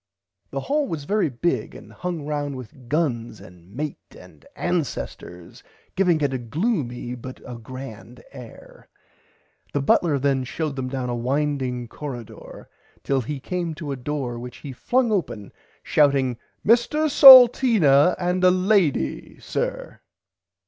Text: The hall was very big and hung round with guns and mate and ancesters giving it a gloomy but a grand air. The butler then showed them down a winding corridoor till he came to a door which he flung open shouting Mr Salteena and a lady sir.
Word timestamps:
The 0.49 0.61
hall 0.61 0.87
was 0.87 1.03
very 1.03 1.29
big 1.29 1.75
and 1.75 1.93
hung 1.93 2.25
round 2.25 2.57
with 2.57 2.89
guns 2.89 3.39
and 3.39 3.71
mate 3.71 3.99
and 4.17 4.43
ancesters 4.55 5.61
giving 5.95 6.19
it 6.21 6.33
a 6.33 6.39
gloomy 6.39 7.13
but 7.13 7.39
a 7.45 7.53
grand 7.55 8.23
air. 8.31 8.89
The 9.73 9.81
butler 9.83 10.17
then 10.17 10.43
showed 10.43 10.75
them 10.75 10.87
down 10.87 11.09
a 11.11 11.15
winding 11.15 11.87
corridoor 11.87 12.67
till 13.03 13.21
he 13.21 13.39
came 13.39 13.75
to 13.75 13.91
a 13.91 13.95
door 13.95 14.39
which 14.39 14.57
he 14.57 14.73
flung 14.73 15.11
open 15.11 15.53
shouting 15.83 16.39
Mr 16.65 17.07
Salteena 17.07 18.15
and 18.17 18.43
a 18.43 18.49
lady 18.49 19.37
sir. 19.39 20.01